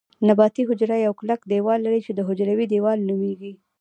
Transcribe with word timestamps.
نباتي 0.27 0.61
حجره 0.69 0.95
یو 1.05 1.13
کلک 1.19 1.39
دیوال 1.51 1.79
لري 1.85 1.99
چې 2.05 2.11
حجروي 2.27 2.65
دیوال 2.73 2.99
نومیږي 3.09 3.53